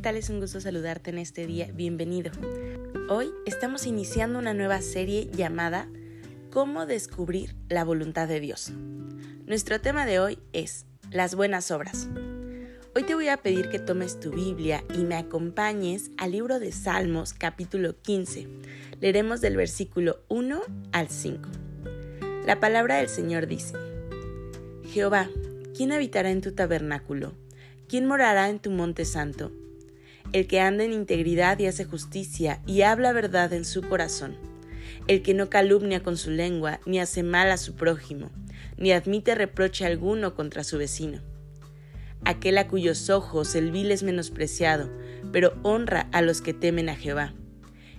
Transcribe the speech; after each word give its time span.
Tal? 0.00 0.16
Es 0.16 0.30
un 0.30 0.40
gusto 0.40 0.60
saludarte 0.60 1.10
en 1.10 1.18
este 1.18 1.46
día. 1.46 1.70
Bienvenido. 1.74 2.32
Hoy 3.10 3.32
estamos 3.44 3.86
iniciando 3.86 4.38
una 4.38 4.54
nueva 4.54 4.80
serie 4.80 5.28
llamada 5.30 5.88
Cómo 6.50 6.86
descubrir 6.86 7.54
la 7.68 7.84
voluntad 7.84 8.26
de 8.26 8.40
Dios. 8.40 8.72
Nuestro 9.44 9.78
tema 9.82 10.06
de 10.06 10.18
hoy 10.18 10.38
es 10.54 10.86
las 11.10 11.34
buenas 11.34 11.70
obras. 11.70 12.08
Hoy 12.94 13.02
te 13.02 13.14
voy 13.14 13.28
a 13.28 13.36
pedir 13.36 13.68
que 13.68 13.78
tomes 13.78 14.18
tu 14.18 14.30
Biblia 14.30 14.84
y 14.94 15.04
me 15.04 15.16
acompañes 15.16 16.10
al 16.16 16.32
libro 16.32 16.60
de 16.60 16.72
Salmos 16.72 17.34
capítulo 17.34 18.00
15. 18.00 18.48
Leeremos 19.00 19.42
del 19.42 19.56
versículo 19.56 20.20
1 20.28 20.62
al 20.92 21.10
5. 21.10 21.46
La 22.46 22.58
palabra 22.58 22.96
del 22.96 23.10
Señor 23.10 23.46
dice, 23.46 23.74
Jehová, 24.86 25.28
¿quién 25.76 25.92
habitará 25.92 26.30
en 26.30 26.40
tu 26.40 26.52
tabernáculo? 26.52 27.34
¿Quién 27.86 28.06
morará 28.06 28.48
en 28.48 28.60
tu 28.60 28.70
monte 28.70 29.04
santo? 29.04 29.52
El 30.32 30.46
que 30.46 30.60
anda 30.60 30.84
en 30.84 30.92
integridad 30.92 31.58
y 31.58 31.66
hace 31.66 31.84
justicia 31.84 32.60
y 32.66 32.82
habla 32.82 33.12
verdad 33.12 33.52
en 33.52 33.64
su 33.64 33.82
corazón, 33.82 34.36
el 35.08 35.22
que 35.22 35.34
no 35.34 35.50
calumnia 35.50 36.02
con 36.02 36.16
su 36.16 36.30
lengua, 36.30 36.80
ni 36.86 37.00
hace 37.00 37.22
mal 37.22 37.50
a 37.50 37.56
su 37.56 37.74
prójimo, 37.74 38.30
ni 38.76 38.92
admite 38.92 39.34
reproche 39.34 39.84
alguno 39.84 40.34
contra 40.34 40.62
su 40.62 40.78
vecino. 40.78 41.20
Aquel 42.24 42.58
a 42.58 42.68
cuyos 42.68 43.10
ojos 43.10 43.54
el 43.54 43.72
vil 43.72 43.90
es 43.90 44.02
menospreciado, 44.02 44.90
pero 45.32 45.54
honra 45.62 46.08
a 46.12 46.22
los 46.22 46.42
que 46.42 46.52
temen 46.52 46.88
a 46.88 46.94
Jehová. 46.94 47.34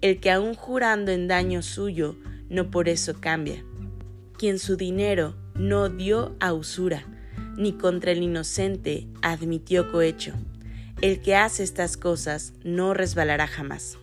El 0.00 0.20
que 0.20 0.30
aun 0.30 0.54
jurando 0.54 1.12
en 1.12 1.28
daño 1.28 1.62
suyo, 1.62 2.16
no 2.48 2.70
por 2.70 2.88
eso 2.88 3.14
cambia. 3.20 3.64
Quien 4.38 4.58
su 4.58 4.76
dinero 4.76 5.36
no 5.54 5.88
dio 5.88 6.36
a 6.40 6.52
usura, 6.52 7.04
ni 7.56 7.72
contra 7.72 8.12
el 8.12 8.22
inocente 8.22 9.06
admitió 9.22 9.90
cohecho 9.90 10.34
el 11.02 11.20
que 11.20 11.34
hace 11.34 11.64
estas 11.64 11.96
cosas 11.96 12.52
no 12.62 12.94
resbalará 12.94 13.48
jamás. 13.48 13.98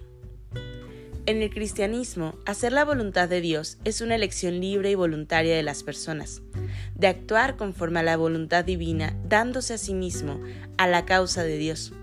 En 1.25 1.42
el 1.42 1.50
cristianismo, 1.50 2.36
hacer 2.45 2.73
la 2.73 2.83
voluntad 2.83 3.30
de 3.30 3.39
Dios 3.39 3.78
es 3.86 4.02
una 4.02 4.16
elección 4.16 4.59
libre 4.59 4.92
y 4.92 4.95
voluntaria 4.95 5.55
de 5.55 5.64
las 5.64 5.81
personas, 5.83 6.42
de 6.95 7.08
actuar 7.08 7.55
conforme 7.55 8.02
a 8.02 8.03
la 8.03 8.17
voluntad 8.17 8.66
divina, 8.66 9.16
dándose 9.23 9.75
a 9.75 9.77
sí 9.77 9.94
mismo 9.94 10.42
a 10.77 10.88
la 10.88 11.05
causa 11.05 11.44
de 11.44 11.58
Dios. 11.58 11.94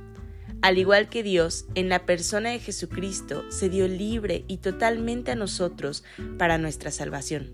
Al 0.62 0.78
igual 0.78 1.10
que 1.10 1.22
Dios, 1.22 1.66
en 1.74 1.90
la 1.90 2.06
persona 2.06 2.50
de 2.50 2.58
Jesucristo, 2.58 3.44
se 3.50 3.68
dio 3.68 3.88
libre 3.88 4.46
y 4.48 4.58
totalmente 4.58 5.32
a 5.32 5.36
nosotros 5.36 6.04
para 6.38 6.56
nuestra 6.56 6.90
salvación. 6.90 7.50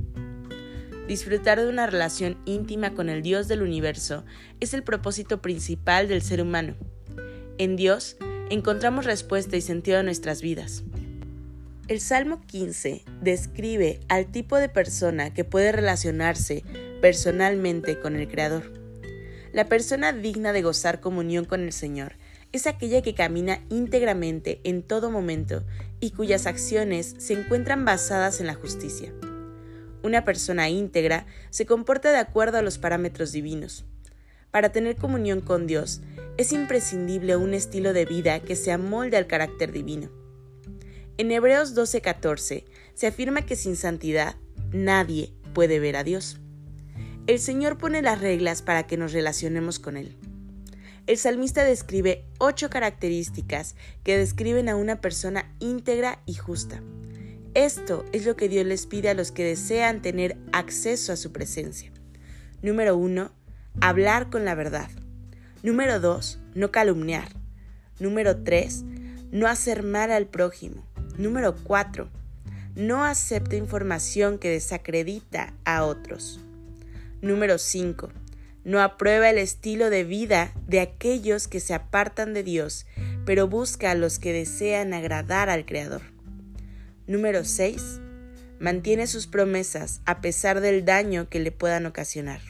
Disfrutar 1.09 1.61
de 1.61 1.69
una 1.69 1.89
relación 1.89 2.39
íntima 2.45 2.95
con 2.95 3.09
el 3.09 3.21
Dios 3.23 3.49
del 3.49 3.63
universo 3.63 4.25
es 4.61 4.75
el 4.75 4.85
propósito 4.85 5.43
principal 5.43 6.07
del 6.07 6.23
ser 6.23 6.41
humano 6.41 6.77
en 7.59 7.77
Dios 7.77 8.17
encontramos 8.51 9.05
respuesta 9.05 9.57
y 9.57 9.61
sentido 9.61 9.99
a 9.99 10.03
nuestras 10.03 10.43
vidas. 10.43 10.83
El 11.89 12.01
Salmo 12.01 12.41
15 12.47 13.03
describe 13.21 14.01
al 14.09 14.27
tipo 14.27 14.57
de 14.57 14.69
persona 14.69 15.35
que 15.35 15.45
puede 15.45 15.73
relacionarse 15.73 16.63
personalmente 17.01 17.99
con 17.99 18.17
el 18.17 18.29
Creador. 18.29 18.73
La 19.53 19.69
persona 19.69 20.13
digna 20.13 20.53
de 20.53 20.63
gozar 20.63 21.01
comunión 21.01 21.45
con 21.45 21.61
el 21.61 21.73
Señor 21.73 22.15
es 22.53 22.67
aquella 22.67 23.03
que 23.03 23.15
camina 23.15 23.61
íntegramente 23.69 24.61
en 24.65 24.83
todo 24.83 25.11
momento 25.11 25.65
y 26.01 26.11
cuyas 26.11 26.47
acciones 26.47 27.15
se 27.19 27.35
encuentran 27.35 27.85
basadas 27.85 28.41
en 28.41 28.47
la 28.47 28.55
justicia. 28.55 29.13
Una 30.03 30.25
persona 30.25 30.69
íntegra 30.69 31.27
se 31.51 31.67
comporta 31.67 32.11
de 32.11 32.19
acuerdo 32.19 32.59
a 32.59 32.63
los 32.63 32.79
parámetros 32.79 33.33
divinos. 33.33 33.85
Para 34.51 34.71
tener 34.71 34.97
comunión 34.97 35.41
con 35.41 35.67
Dios, 35.67 36.03
es 36.37 36.53
imprescindible 36.53 37.37
un 37.37 37.55
estilo 37.55 37.93
de 37.93 38.05
vida 38.05 38.41
que 38.41 38.57
se 38.57 38.73
amolde 38.73 39.17
al 39.17 39.27
carácter 39.27 39.73
divino. 39.73 40.11
En 41.19 41.31
Hebreos 41.31 41.75
12:14 41.75 42.65
se 42.95 43.07
afirma 43.07 43.47
que 43.47 43.57
sin 43.57 43.77
santidad 43.77 44.37
nadie 44.73 45.33
puede 45.53 45.79
ver 45.79 45.97
a 45.97 46.05
Dios. 46.05 46.41
El 47.27 47.39
Señor 47.39 47.79
pone 47.79 48.03
las 48.03 48.21
reglas 48.21 48.63
para 48.63 48.87
que 48.87 48.97
nos 48.97 49.13
relacionemos 49.13 49.79
con 49.79 49.97
Él. 49.97 50.17
El 51.07 51.19
salmista 51.19 51.65
describe 51.65 52.25
ocho 52.39 52.71
características 52.71 53.77
que 54.05 54.17
describen 54.17 54.69
a 54.69 54.77
una 54.77 55.01
persona 55.01 55.55
íntegra 55.59 56.23
y 56.27 56.35
justa. 56.35 56.83
Esto 57.55 58.05
es 58.13 58.25
lo 58.25 58.37
que 58.37 58.49
Dios 58.49 58.65
les 58.67 58.87
pide 58.87 59.11
a 59.11 59.15
los 59.15 59.31
que 59.31 59.45
desean 59.45 60.01
tener 60.01 60.39
acceso 60.53 61.13
a 61.13 61.17
su 61.17 61.33
presencia. 61.33 61.93
Número 62.63 62.97
1 62.97 63.33
hablar 63.81 64.31
con 64.31 64.45
la 64.45 64.55
verdad. 64.55 64.91
Número 65.63 66.01
2, 66.01 66.41
no 66.57 66.73
calumniar. 66.73 67.29
Número 68.01 68.43
3, 68.43 68.83
no 69.31 69.47
hacer 69.47 69.85
mal 69.85 70.11
al 70.11 70.27
prójimo. 70.27 70.85
Número 71.19 71.55
4, 71.55 72.09
no 72.75 73.05
acepte 73.05 73.59
información 73.59 74.39
que 74.39 74.49
desacredita 74.49 75.55
a 75.65 75.85
otros. 75.85 76.41
Número 77.21 77.59
5, 77.59 78.11
no 78.65 78.81
aprueba 78.81 79.31
el 79.31 79.39
estilo 79.39 79.89
de 79.89 80.03
vida 80.03 80.53
de 80.67 80.81
aquellos 80.81 81.47
que 81.47 81.61
se 81.61 81.75
apartan 81.75 82.35
de 82.35 82.43
Dios, 82.43 82.85
pero 83.25 83.47
busca 83.47 83.93
a 83.93 83.95
los 83.95 84.19
que 84.19 84.33
desean 84.33 84.95
agradar 84.95 85.49
al 85.49 85.65
Creador. 85.65 86.03
Número 87.07 87.45
6. 87.45 88.01
Mantiene 88.59 89.07
sus 89.07 89.29
promesas 89.29 90.01
a 90.07 90.21
pesar 90.21 90.61
del 90.61 90.85
daño 90.85 91.29
que 91.29 91.39
le 91.39 91.53
puedan 91.53 91.87
ocasionar. 91.87 92.41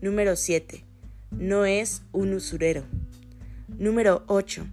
Número 0.00 0.36
7. 0.36 0.87
No 1.30 1.66
es 1.66 2.02
un 2.12 2.32
usurero. 2.32 2.84
Número 3.68 4.24
8. 4.28 4.66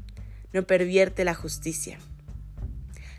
No 0.53 0.65
pervierte 0.65 1.25
la 1.25 1.35
justicia. 1.35 1.99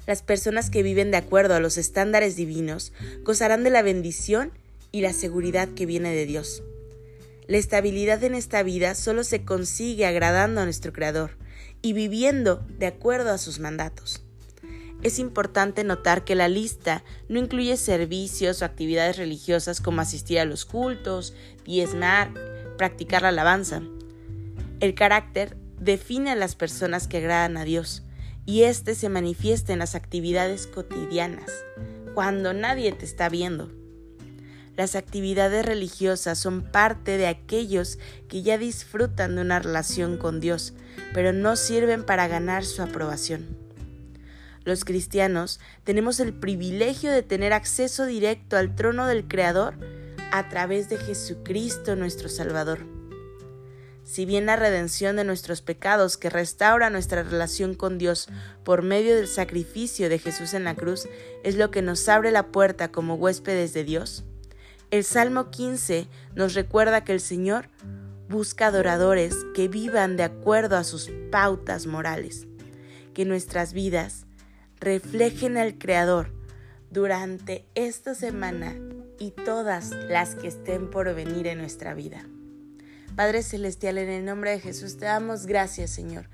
Las 0.06 0.22
personas 0.22 0.70
que 0.70 0.82
viven 0.82 1.10
de 1.10 1.18
acuerdo 1.18 1.54
a 1.54 1.60
los 1.60 1.76
estándares 1.76 2.34
divinos 2.34 2.92
gozarán 3.24 3.62
de 3.62 3.70
la 3.70 3.82
bendición 3.82 4.52
y 4.90 5.02
la 5.02 5.12
seguridad 5.12 5.68
que 5.68 5.84
viene 5.84 6.14
de 6.14 6.24
Dios. 6.24 6.62
La 7.46 7.58
estabilidad 7.58 8.24
en 8.24 8.34
esta 8.34 8.62
vida 8.62 8.94
solo 8.94 9.22
se 9.22 9.44
consigue 9.44 10.06
agradando 10.06 10.62
a 10.62 10.64
nuestro 10.64 10.92
Creador 10.92 11.36
y 11.82 11.92
viviendo 11.92 12.66
de 12.78 12.86
acuerdo 12.86 13.30
a 13.30 13.38
sus 13.38 13.60
mandatos. 13.60 14.25
Es 15.02 15.18
importante 15.18 15.84
notar 15.84 16.24
que 16.24 16.34
la 16.34 16.48
lista 16.48 17.04
no 17.28 17.38
incluye 17.38 17.76
servicios 17.76 18.60
o 18.60 18.64
actividades 18.64 19.16
religiosas 19.16 19.80
como 19.80 20.00
asistir 20.00 20.40
a 20.40 20.44
los 20.44 20.64
cultos, 20.64 21.34
diezmar, 21.64 22.32
practicar 22.76 23.22
la 23.22 23.28
alabanza. 23.28 23.82
El 24.80 24.94
carácter 24.94 25.56
define 25.80 26.30
a 26.30 26.36
las 26.36 26.54
personas 26.54 27.08
que 27.08 27.18
agradan 27.18 27.56
a 27.56 27.64
Dios 27.64 28.02
y 28.46 28.62
éste 28.62 28.94
se 28.94 29.08
manifiesta 29.08 29.72
en 29.72 29.80
las 29.80 29.94
actividades 29.94 30.66
cotidianas, 30.66 31.50
cuando 32.14 32.52
nadie 32.52 32.92
te 32.92 33.04
está 33.04 33.28
viendo. 33.28 33.70
Las 34.76 34.94
actividades 34.94 35.64
religiosas 35.64 36.38
son 36.38 36.62
parte 36.62 37.16
de 37.16 37.26
aquellos 37.26 37.98
que 38.28 38.42
ya 38.42 38.58
disfrutan 38.58 39.34
de 39.34 39.40
una 39.40 39.58
relación 39.58 40.18
con 40.18 40.38
Dios, 40.38 40.74
pero 41.14 41.32
no 41.32 41.56
sirven 41.56 42.04
para 42.04 42.28
ganar 42.28 42.64
su 42.64 42.82
aprobación. 42.82 43.65
Los 44.66 44.84
cristianos 44.84 45.60
tenemos 45.84 46.20
el 46.20 46.34
privilegio 46.34 47.10
de 47.12 47.22
tener 47.22 47.54
acceso 47.54 48.04
directo 48.04 48.58
al 48.58 48.74
trono 48.74 49.06
del 49.06 49.28
Creador 49.28 49.74
a 50.32 50.48
través 50.48 50.90
de 50.90 50.98
Jesucristo 50.98 51.96
nuestro 51.96 52.28
Salvador. 52.28 52.80
Si 54.02 54.26
bien 54.26 54.44
la 54.44 54.56
redención 54.56 55.16
de 55.16 55.24
nuestros 55.24 55.62
pecados 55.62 56.16
que 56.16 56.30
restaura 56.30 56.90
nuestra 56.90 57.22
relación 57.22 57.74
con 57.74 57.96
Dios 57.96 58.28
por 58.64 58.82
medio 58.82 59.14
del 59.16 59.28
sacrificio 59.28 60.08
de 60.08 60.18
Jesús 60.18 60.52
en 60.52 60.64
la 60.64 60.74
cruz 60.74 61.08
es 61.44 61.54
lo 61.54 61.70
que 61.70 61.80
nos 61.80 62.08
abre 62.08 62.32
la 62.32 62.48
puerta 62.48 62.90
como 62.90 63.14
huéspedes 63.14 63.72
de 63.72 63.84
Dios, 63.84 64.24
el 64.92 65.02
Salmo 65.02 65.50
15 65.50 66.06
nos 66.34 66.54
recuerda 66.54 67.02
que 67.02 67.12
el 67.12 67.20
Señor 67.20 67.68
busca 68.28 68.68
adoradores 68.68 69.34
que 69.54 69.66
vivan 69.66 70.16
de 70.16 70.22
acuerdo 70.22 70.76
a 70.76 70.84
sus 70.84 71.10
pautas 71.32 71.86
morales, 71.86 72.46
que 73.12 73.24
nuestras 73.24 73.72
vidas 73.72 74.25
reflejen 74.80 75.56
al 75.56 75.78
Creador 75.78 76.32
durante 76.90 77.66
esta 77.74 78.14
semana 78.14 78.74
y 79.18 79.30
todas 79.30 79.90
las 79.90 80.34
que 80.34 80.48
estén 80.48 80.90
por 80.90 81.14
venir 81.14 81.46
en 81.46 81.58
nuestra 81.58 81.94
vida. 81.94 82.26
Padre 83.14 83.42
Celestial, 83.42 83.98
en 83.98 84.10
el 84.10 84.24
nombre 84.24 84.50
de 84.50 84.60
Jesús 84.60 84.98
te 84.98 85.06
damos 85.06 85.46
gracias, 85.46 85.90
Señor. 85.90 86.28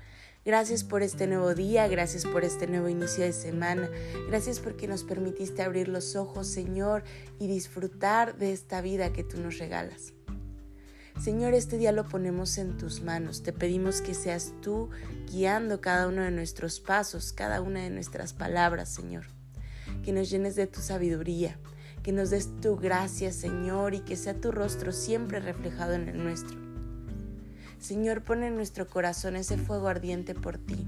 Gracias 0.45 0.83
por 0.83 1.03
este 1.03 1.25
nuevo 1.25 1.55
día, 1.55 1.87
gracias 1.87 2.25
por 2.25 2.43
este 2.43 2.67
nuevo 2.67 2.89
inicio 2.89 3.23
de 3.23 3.31
semana, 3.31 3.89
gracias 4.27 4.59
porque 4.59 4.89
nos 4.89 5.05
permitiste 5.05 5.61
abrir 5.61 5.87
los 5.87 6.17
ojos, 6.17 6.47
Señor, 6.47 7.05
y 7.39 7.47
disfrutar 7.47 8.37
de 8.37 8.51
esta 8.51 8.81
vida 8.81 9.13
que 9.13 9.23
tú 9.23 9.37
nos 9.37 9.57
regalas. 9.57 10.13
Señor, 11.21 11.53
este 11.53 11.77
día 11.77 11.91
lo 11.91 12.03
ponemos 12.03 12.57
en 12.57 12.77
tus 12.77 13.01
manos. 13.01 13.43
Te 13.43 13.53
pedimos 13.53 14.01
que 14.01 14.13
seas 14.13 14.53
tú 14.61 14.89
guiando 15.31 15.79
cada 15.79 16.07
uno 16.07 16.21
de 16.21 16.31
nuestros 16.31 16.79
pasos, 16.79 17.31
cada 17.31 17.61
una 17.61 17.81
de 17.81 17.89
nuestras 17.89 18.33
palabras, 18.33 18.89
Señor. 18.89 19.25
Que 20.03 20.11
nos 20.11 20.29
llenes 20.29 20.55
de 20.55 20.67
tu 20.67 20.81
sabiduría, 20.81 21.57
que 22.01 22.11
nos 22.11 22.29
des 22.29 22.49
tu 22.59 22.75
gracia, 22.75 23.31
Señor, 23.31 23.93
y 23.93 24.01
que 24.01 24.17
sea 24.17 24.33
tu 24.33 24.51
rostro 24.51 24.91
siempre 24.91 25.39
reflejado 25.39 25.93
en 25.93 26.09
el 26.09 26.21
nuestro. 26.21 26.57
Señor, 27.79 28.23
pone 28.23 28.47
en 28.47 28.55
nuestro 28.55 28.87
corazón 28.87 29.35
ese 29.35 29.57
fuego 29.57 29.89
ardiente 29.89 30.33
por 30.33 30.57
ti, 30.57 30.87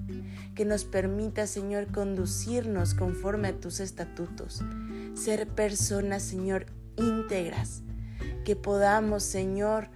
que 0.55 0.63
nos 0.63 0.85
permita, 0.85 1.45
Señor, 1.45 1.87
conducirnos 1.91 2.93
conforme 2.93 3.49
a 3.49 3.59
tus 3.59 3.81
estatutos, 3.81 4.63
ser 5.13 5.47
personas, 5.47 6.23
Señor, 6.23 6.67
íntegras, 6.95 7.81
que 8.45 8.55
podamos, 8.55 9.23
Señor, 9.23 9.89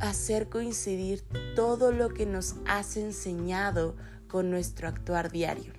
hacer 0.00 0.48
coincidir 0.48 1.22
todo 1.54 1.92
lo 1.92 2.10
que 2.10 2.26
nos 2.26 2.56
has 2.66 2.96
enseñado 2.96 3.96
con 4.28 4.50
nuestro 4.50 4.88
actuar 4.88 5.30
diario. 5.30 5.72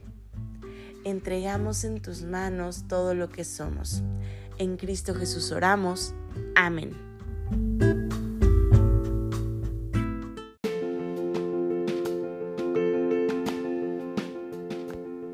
Entregamos 1.06 1.83
en 1.83 2.01
tus 2.01 2.24
manos 2.24 2.86
todo 2.88 3.13
lo 3.13 3.30
que 3.30 3.45
somos. 3.45 4.04
En 4.57 4.75
Cristo 4.75 5.16
Jesús 5.16 5.51
oramos. 5.51 6.13
Amén. 6.56 6.94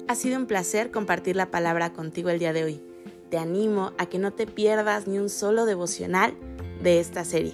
Ha 0.07 0.15
sido 0.15 0.37
un 0.37 0.45
placer 0.45 0.91
compartir 0.91 1.35
la 1.35 1.51
palabra 1.51 1.91
contigo 1.91 2.29
el 2.29 2.39
día 2.39 2.53
de 2.53 2.63
hoy. 2.63 2.83
Te 3.29 3.37
animo 3.37 3.91
a 3.97 4.05
que 4.05 4.19
no 4.19 4.31
te 4.31 4.45
pierdas 4.45 5.07
ni 5.07 5.17
un 5.17 5.29
solo 5.29 5.65
devocional 5.65 6.35
de 6.81 6.99
esta 6.99 7.25
serie. 7.25 7.53